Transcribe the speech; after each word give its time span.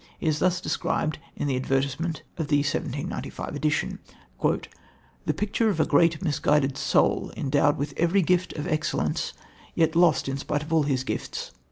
He 0.17 0.25
is 0.25 0.39
thus 0.39 0.59
described 0.59 1.19
in 1.35 1.47
the 1.47 1.55
advertisement 1.55 2.23
of 2.35 2.47
the 2.47 2.57
1795 2.57 3.53
edition: 3.53 3.99
"The 4.41 5.33
picture 5.35 5.69
of 5.69 5.79
a 5.79 5.85
great, 5.85 6.23
misguided 6.23 6.75
soul, 6.75 7.31
endowed 7.37 7.77
with 7.77 7.93
every 7.97 8.23
gift 8.23 8.51
of 8.53 8.67
excellence, 8.67 9.33
yet 9.75 9.95
lost 9.95 10.27
in 10.27 10.37
spite 10.37 10.63
of 10.63 10.73
all 10.73 10.85
its 10.87 11.03
gifts. 11.03 11.51